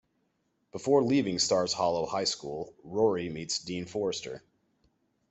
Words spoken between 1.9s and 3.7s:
High School, Rory meets